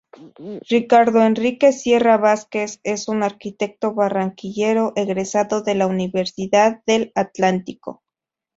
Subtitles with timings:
[0.67, 8.01] Ricardo Enrique Sierra Vásquez es un arquitecto barranquillero egresado de la Universidad del Atlántico.